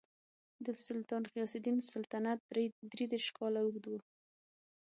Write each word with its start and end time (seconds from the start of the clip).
د 0.65 0.67
سلطان 0.85 1.23
غیاث 1.33 1.53
الدین 1.57 1.77
سلطنت 1.93 2.39
درې 2.51 2.65
دېرش 3.11 3.27
کاله 3.37 3.59
اوږد 3.61 3.85
و. 3.87 3.93